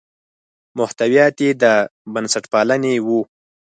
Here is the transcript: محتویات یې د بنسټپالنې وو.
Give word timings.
محتویات 0.77 1.35
یې 1.45 1.49
د 1.61 1.63
بنسټپالنې 2.13 2.93
وو. 3.07 3.19